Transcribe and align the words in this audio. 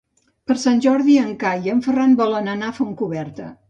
Per 0.51 0.55
Sant 0.61 0.81
Jordi 0.85 1.19
en 1.25 1.31
Cai 1.45 1.69
i 1.71 1.75
en 1.77 1.87
Ferran 1.91 2.19
volen 2.25 2.53
anar 2.59 2.75
a 2.75 2.79
Fontcoberta. 2.83 3.57